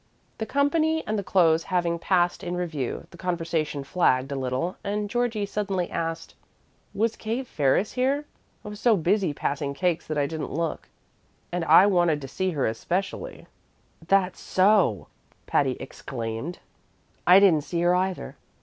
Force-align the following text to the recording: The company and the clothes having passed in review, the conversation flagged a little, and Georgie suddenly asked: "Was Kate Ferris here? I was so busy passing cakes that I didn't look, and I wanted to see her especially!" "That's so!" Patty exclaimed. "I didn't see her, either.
The 0.39 0.47
company 0.47 1.03
and 1.05 1.19
the 1.19 1.23
clothes 1.23 1.61
having 1.65 1.99
passed 1.99 2.43
in 2.43 2.55
review, 2.57 3.05
the 3.11 3.19
conversation 3.19 3.83
flagged 3.83 4.31
a 4.31 4.35
little, 4.35 4.75
and 4.83 5.07
Georgie 5.07 5.45
suddenly 5.45 5.91
asked: 5.91 6.33
"Was 6.95 7.15
Kate 7.15 7.45
Ferris 7.45 7.91
here? 7.93 8.25
I 8.65 8.69
was 8.69 8.79
so 8.79 8.97
busy 8.97 9.31
passing 9.31 9.75
cakes 9.75 10.07
that 10.07 10.17
I 10.17 10.25
didn't 10.25 10.51
look, 10.53 10.87
and 11.51 11.63
I 11.65 11.85
wanted 11.85 12.19
to 12.21 12.27
see 12.27 12.49
her 12.49 12.65
especially!" 12.65 13.45
"That's 14.07 14.39
so!" 14.39 15.05
Patty 15.45 15.77
exclaimed. 15.79 16.57
"I 17.27 17.39
didn't 17.39 17.61
see 17.63 17.81
her, 17.81 17.93
either. 17.93 18.37